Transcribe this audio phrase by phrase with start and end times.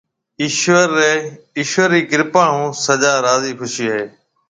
[0.41, 4.03] ايشوَر رِي ڪرپا هون سجا راضِي خوشِي هيَ۔